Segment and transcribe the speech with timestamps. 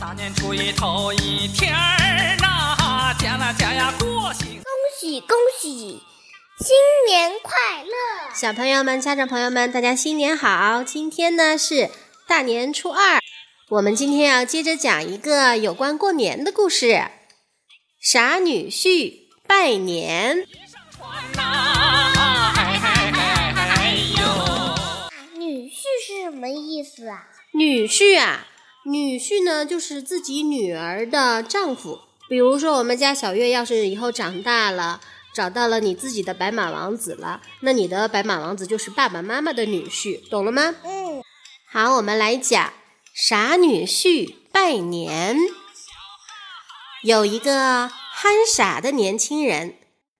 [0.00, 4.46] 大年初一头一天儿呐，家啦家呀过新。
[4.54, 6.00] 恭喜恭喜，
[6.58, 6.74] 新
[7.06, 7.52] 年快
[7.84, 8.34] 乐！
[8.34, 10.82] 小朋友们、家长朋友们，大家新年好！
[10.82, 11.90] 今天呢是
[12.26, 13.20] 大年初二，
[13.68, 17.04] 我们今天要接着讲一个有关过年的故事。
[18.00, 20.46] 傻女婿拜年。
[25.36, 27.26] 女婿是什么意思啊？
[27.52, 28.46] 女婿啊，
[28.84, 32.00] 女婿呢就是自己女儿的丈夫。
[32.28, 35.00] 比如说，我们家小月要是以后长大了，
[35.34, 40.76] 找到了你自己的白马王子了，那你的白马王子就是爸爸妈妈的女婿，懂了吗？
[40.84, 41.22] 嗯。
[41.68, 42.72] 好，我们来讲
[43.14, 45.36] 傻女婿拜年。
[47.02, 49.76] 有一个憨傻的年轻人，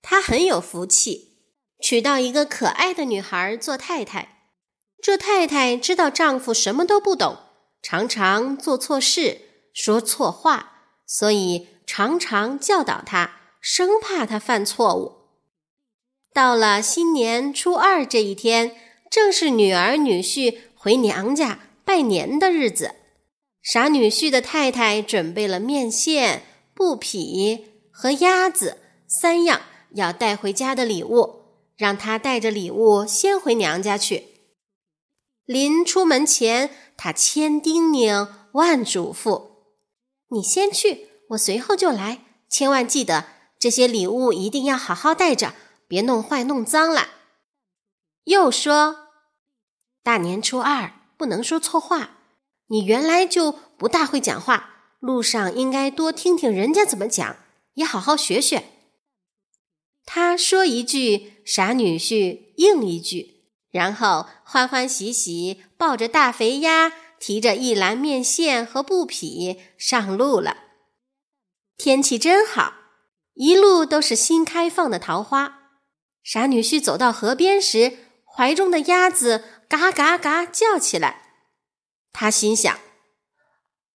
[0.00, 1.36] 他很有福气，
[1.80, 4.46] 娶到一个可爱的女孩做太太。
[5.02, 7.38] 这太太知道丈夫什么都不懂，
[7.82, 9.40] 常常做错事，
[9.74, 15.16] 说错话，所以常常教导他，生怕他犯错误。
[16.32, 18.76] 到了新年初二这一天，
[19.10, 22.94] 正是女儿女婿回娘家拜年的日子。
[23.60, 26.42] 傻女婿的太太准备了面线、
[26.74, 29.60] 布匹和鸭子三样
[29.94, 31.42] 要带回家的礼物，
[31.76, 34.28] 让他带着礼物先回娘家去。
[35.44, 36.70] 临出门前，
[37.04, 39.64] 他千叮咛万嘱咐
[40.30, 42.24] ：“你先去，我随后就来。
[42.48, 43.26] 千万记得，
[43.58, 45.52] 这些礼物一定要好好带着，
[45.88, 47.08] 别弄坏、弄脏了。”
[48.22, 49.08] 又说
[50.04, 52.18] ：“大年初二不能说错话，
[52.68, 57.36] 你原来就不大会讲话，路上应该多听听人家怎么讲，
[57.74, 58.62] 也好好学学。”
[60.06, 63.41] 他说一句，傻女婿应一句。
[63.72, 70.58] 然后欢欢喜喜抱着大肥鸭，提着一篮面线和布匹上路了。
[71.76, 72.74] 天气真好，
[73.34, 75.70] 一路都是新开放的桃花。
[76.22, 81.22] 傻女婿走到河边时，怀中的鸭子嘎嘎嘎叫起来。
[82.12, 82.78] 他心想：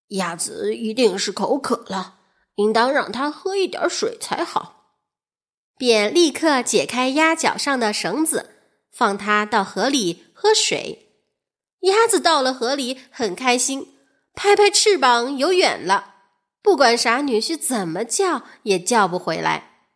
[0.08, 2.16] 鸭子一定是口渴了，
[2.56, 4.96] 应当让它喝一点水才好。
[5.78, 8.56] 便立刻解开鸭脚上的绳子。
[8.98, 11.12] 放它到河里喝水，
[11.82, 13.94] 鸭子到了河里很开心，
[14.34, 16.16] 拍拍翅膀游远了。
[16.60, 19.86] 不管傻女婿怎么叫，也叫不回来。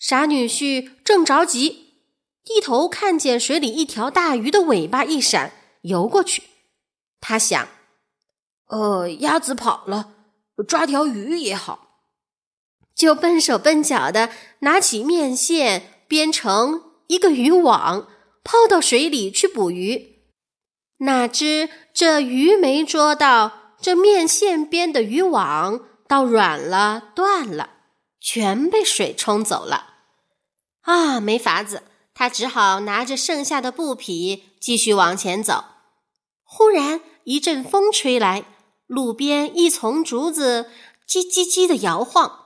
[0.00, 1.92] 傻女婿正着急，
[2.42, 5.52] 低头看见水里一条大鱼的尾巴一闪，
[5.82, 6.42] 游过去。
[7.20, 7.68] 他想
[8.66, 10.12] ：“呃，鸭子跑了，
[10.66, 12.00] 抓条鱼也好。”
[12.96, 14.30] 就笨手笨脚的
[14.62, 18.08] 拿起面线，编成一个渔网。
[18.44, 20.20] 抛到水里去捕鱼，
[20.98, 27.70] 哪知这鱼没捉到，这面线编的渔网倒软了，断了，
[28.20, 29.94] 全被水冲走了。
[30.82, 35.64] 啊，没法子，他只好拿着剩下的布匹继续往前走。
[36.42, 38.44] 忽然一阵风吹来，
[38.86, 40.70] 路边一丛竹子
[41.08, 42.40] 叽叽叽的摇晃。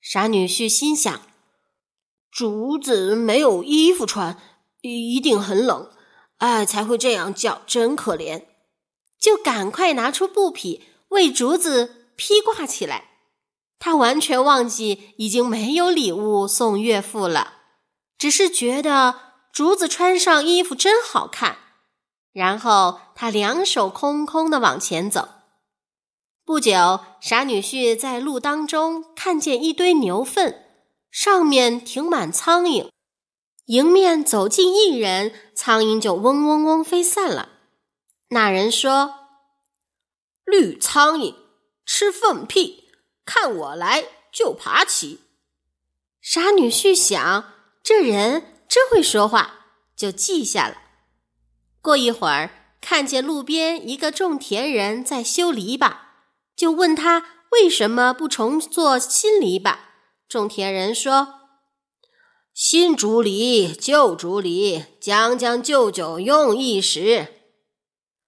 [0.00, 1.22] 傻女婿心想：
[2.30, 4.38] 竹子没有衣服穿。
[4.88, 5.90] 一定很冷，
[6.38, 8.44] 哎，才会这样叫，真可怜。
[9.20, 13.04] 就赶快拿出布匹为竹子披挂起来。
[13.80, 17.54] 他完全忘记已经没有礼物送岳父了，
[18.16, 19.14] 只是觉得
[19.52, 21.58] 竹子穿上衣服真好看。
[22.32, 25.28] 然后他两手空空的往前走。
[26.44, 30.64] 不久，傻女婿在路当中看见一堆牛粪，
[31.10, 32.88] 上面停满苍蝇。
[33.68, 37.50] 迎面走近一人，苍蝇就嗡嗡嗡飞散了。
[38.28, 39.14] 那人说
[40.46, 41.34] ：“绿苍蝇
[41.84, 42.84] 吃粪屁，
[43.26, 45.20] 看我来就爬起。”
[46.22, 47.52] 傻女婿想，
[47.82, 50.78] 这人真会说话，就记下了。
[51.82, 55.94] 过一会儿，看见路边一个种田人在修篱笆，
[56.56, 59.76] 就问他为什么不重做新篱笆。
[60.26, 61.34] 种田人说。
[62.60, 67.28] 新竹篱，旧竹篱，将将就就用一时。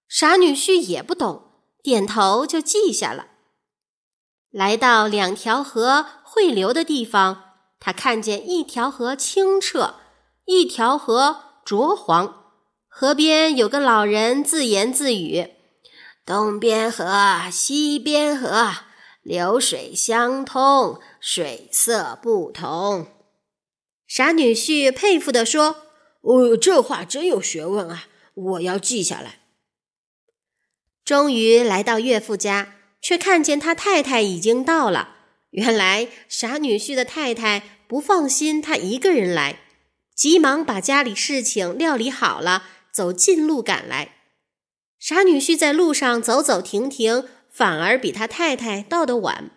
[0.07, 1.51] 傻女婿也不懂，
[1.83, 3.27] 点头就记下了。
[4.49, 7.43] 来到两条河汇流的地方，
[7.77, 9.95] 他看见一条河清澈，
[10.45, 11.35] 一条河
[11.65, 12.53] 浊黄。
[12.87, 15.45] 河边有个老人自言自语
[16.25, 18.69] ：“东边河，西边河，
[19.23, 23.07] 流水相通，水色不同。”
[24.13, 25.85] 傻女婿佩服地说
[26.19, 28.07] ：“哦，这话真有学问啊！
[28.33, 29.39] 我要记下来。”
[31.05, 35.15] 终于来到岳父家，却看见他太太已经到了。
[35.51, 39.61] 原来傻女婿的太太不放心他一个人来，
[40.13, 44.15] 急忙把家里事情料理好了，走近路赶来。
[44.99, 49.51] 傻女婿在路上走走停停，反而比他太太到得晚。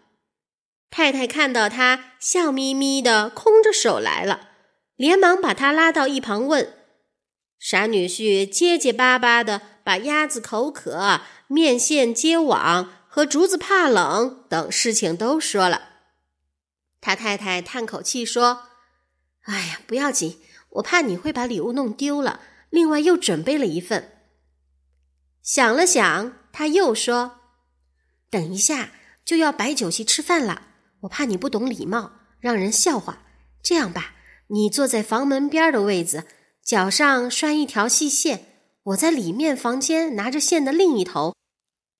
[0.96, 4.50] 太太看到他笑眯眯的，空着手来了，
[4.94, 6.72] 连忙把他拉到一旁问
[7.58, 15.88] ：“傻女婿结结巴巴的把鸭子口渴、面线接网和竹子怕冷等事情都说了。”
[17.02, 18.68] 他太太叹口气说
[19.46, 20.38] ：“哎呀，不要紧，
[20.74, 22.38] 我怕你会把礼物弄丢了，
[22.70, 24.20] 另外又准备了一份。”
[25.42, 27.40] 想了想，他又说
[28.30, 28.92] ：“等一下
[29.24, 30.68] 就要摆酒席吃饭了。”
[31.04, 33.22] 我怕你不懂礼貌，让人笑话。
[33.62, 34.14] 这样吧，
[34.48, 36.24] 你坐在房门边的位子，
[36.62, 38.46] 脚上拴一条细线，
[38.84, 41.34] 我在里面房间拿着线的另一头，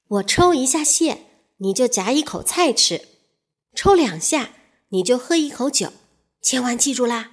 [0.08, 1.26] 我抽一下线，
[1.58, 2.98] 你就夹一口菜吃；
[3.74, 4.50] 抽两下，
[4.88, 5.92] 你就喝一口酒。
[6.40, 7.30] 千万记住啦！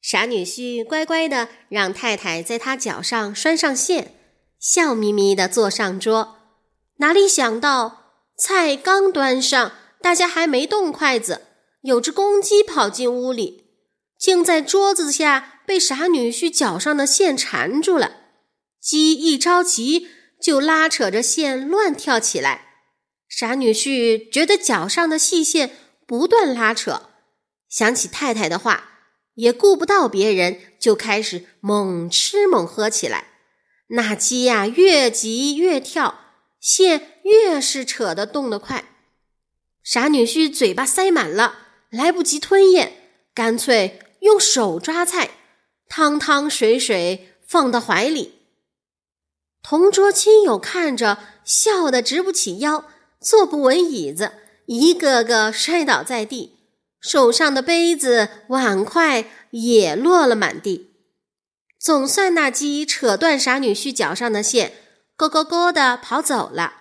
[0.00, 4.14] 傻女婿乖乖的让太太在他脚上拴上线，
[4.58, 6.36] 笑眯眯的坐上桌。
[6.96, 9.72] 哪里想到菜刚端上。
[10.00, 11.46] 大家还没动筷子，
[11.82, 13.64] 有只公鸡跑进屋里，
[14.18, 18.12] 竟在桌子下被傻女婿脚上的线缠住了。
[18.80, 20.08] 鸡一着急，
[20.40, 22.66] 就拉扯着线乱跳起来。
[23.28, 25.70] 傻女婿觉得脚上的细线
[26.06, 27.10] 不断拉扯，
[27.68, 28.90] 想起太太的话，
[29.34, 33.26] 也顾不到别人，就开始猛吃猛喝起来。
[33.88, 36.20] 那鸡呀，越急越跳，
[36.60, 38.84] 线越是扯得动得快。
[39.88, 42.92] 傻女婿嘴巴塞满了，来不及吞咽，
[43.32, 45.30] 干脆用手抓菜，
[45.88, 48.34] 汤汤水水放到怀里。
[49.62, 52.84] 同桌亲友看着，笑得直不起腰，
[53.18, 54.32] 坐不稳椅子，
[54.66, 56.58] 一个个摔倒在地，
[57.00, 60.90] 手上的杯子碗筷也落了满地。
[61.80, 64.74] 总算那鸡扯断傻女婿脚上的线，
[65.16, 66.77] 咯咯咯的跑走了。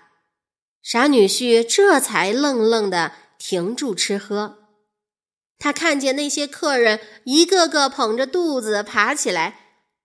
[0.82, 4.60] 傻女婿这才愣愣的停住吃喝。
[5.60, 9.60] 他看见那些客人一个个捧着肚子爬起来，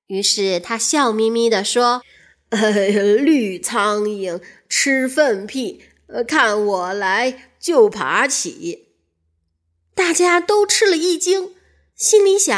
[0.07, 2.03] 于是他笑眯眯的说
[2.51, 5.85] ：“绿苍蝇吃粪屁，
[6.27, 8.89] 看我来就爬起。”
[9.95, 11.55] 大家都吃了一惊，
[11.95, 12.57] 心里想：“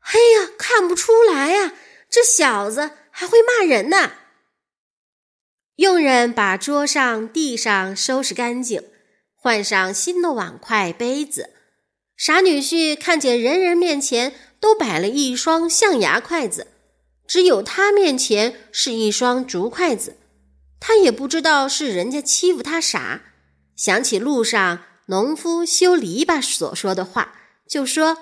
[0.00, 1.74] 哎呀，看不出来呀，
[2.08, 4.12] 这小子还会骂人呢。”
[5.80, 8.82] 佣人把桌上、地上收拾干净，
[9.34, 11.48] 换上新的碗筷、杯子。
[12.18, 16.66] 傻女婿看见人人面前都摆了一双象牙筷子，
[17.26, 20.18] 只有他面前是一双竹筷子。
[20.78, 23.22] 他也不知道是人家欺负他傻，
[23.74, 27.36] 想起路上农夫修篱笆所说的话，
[27.66, 28.18] 就说：“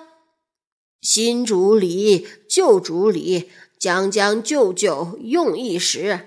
[1.03, 6.21] 新竹篱，旧竹篱，将将就就用一时。”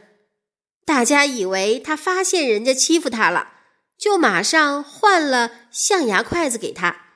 [0.84, 3.49] 大家以为他发现人家欺负他了，
[3.96, 7.06] 就马上换了象牙筷子给他。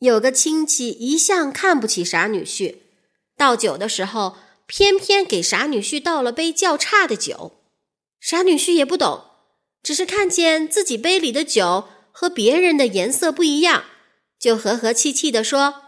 [0.00, 2.76] 有个亲戚一向看不起傻女婿，
[3.36, 4.36] 倒酒的时候
[4.66, 7.60] 偏偏给傻女婿倒了杯较差的酒。
[8.20, 9.24] 傻女婿也不懂，
[9.82, 13.84] 只是看见自己杯里的酒和别人的颜色不一样，
[14.38, 15.82] 就和和气气地说：“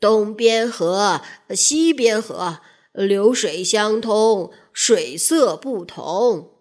[0.00, 2.60] 东边喝，西边喝，
[2.92, 6.60] 流水相通。”水色不同，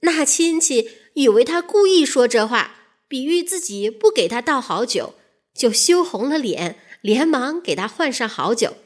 [0.00, 2.76] 那亲戚以为他故意说这话，
[3.08, 5.14] 比喻自己不给他倒好酒，
[5.52, 8.76] 就羞红了脸，连忙给他换上好酒。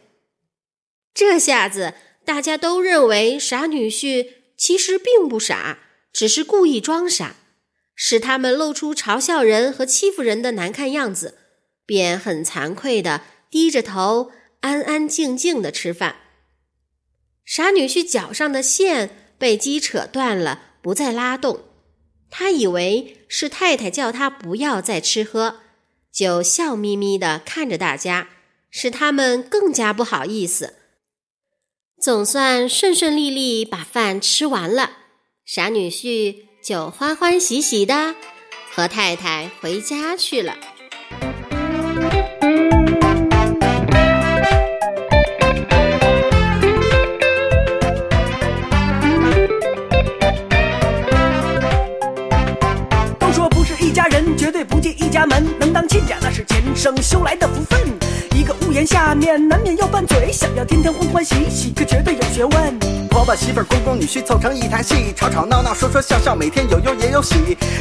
[1.12, 1.94] 这下子
[2.24, 5.80] 大家都认为傻女婿其实并不傻，
[6.10, 7.36] 只是故意装傻，
[7.94, 11.38] 使他们露出嘲笑人和欺负人的难看样子，
[11.84, 14.32] 便很惭愧的低着头，
[14.62, 16.21] 安安静静的吃饭。
[17.44, 21.64] 傻女婿脚上的线被鸡扯断了，不再拉动。
[22.30, 25.60] 他以为是太太叫他不要再吃喝，
[26.12, 28.28] 就笑眯眯的看着大家，
[28.70, 30.74] 使他们更加不好意思。
[32.00, 34.92] 总算顺顺利利把饭吃完了，
[35.44, 38.14] 傻女婿就欢欢喜喜的
[38.70, 40.56] 和太太回家去了。
[53.92, 57.78] 一家人绝对不进一家门能当亲家，那是前生修来的福分。
[58.34, 62.78] 一个屋檐下面，难免要拌嘴，想要天天欢欢喜喜，可绝对有学问。
[63.10, 67.34] 婆婆、媳妇、公公、女婿凑成一台戏，吵吵闹闹，说说笑笑，每天有忧也有喜。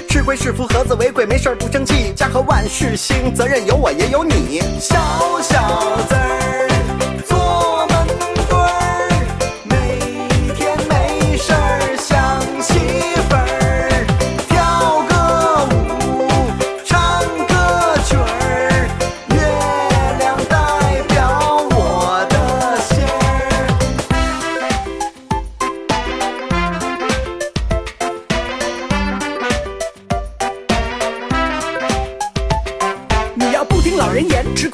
[0.09, 2.11] 吃亏是福，和子为贵，没事儿不争气。
[2.13, 4.59] 家和万事兴，责任有我也有你。
[4.81, 4.99] 小
[5.41, 5.60] 小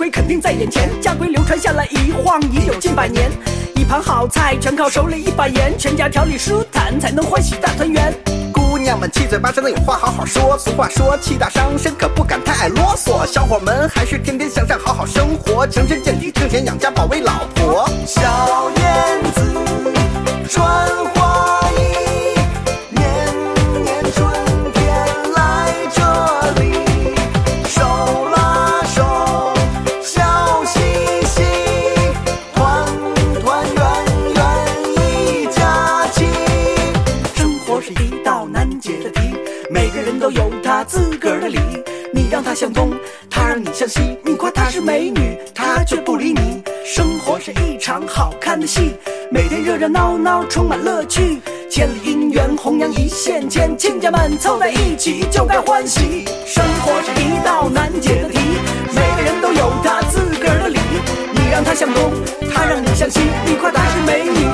[0.10, 0.90] 肯定在眼前。
[1.02, 3.30] 家规流传下来一晃已有近百年，
[3.76, 8.14] 一盘好菜全靠手里一把盐，全家调理舒坦才能欢喜大团圆。
[8.54, 13.26] 姑娘们七嘴八舌的有话好好说，俗话说气大伤身，可不敢太爱啰嗦。
[13.26, 17.90] 小伙们还是天天向上，好好生活，强身健体，挣钱养家，保卫老婆。
[18.06, 19.42] 小燕子
[20.50, 20.87] 穿
[38.24, 39.22] 道难解的题，
[39.70, 41.60] 每个人都有他自个儿的理。
[42.14, 42.92] 你让他向东，
[43.30, 46.64] 他让你向西；你夸她是美女，她却不理你。
[46.86, 48.94] 生活是一场好看的戏，
[49.30, 51.42] 每天热热闹闹，充满乐趣。
[51.70, 56.24] 千里姻缘，弘扬一线牵，亲家们凑在一起就该欢喜。
[56.46, 58.40] 生活是一道难解的题，
[58.96, 60.80] 每个人都有他自个儿的理。
[61.34, 62.12] 你让他向东，
[62.54, 64.48] 他让你向西；你夸她是美女，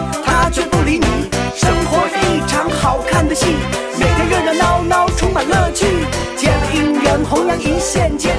[3.33, 5.87] 每天热热闹闹，充满乐趣。
[6.37, 8.31] 千里姻缘，弘扬一线牵。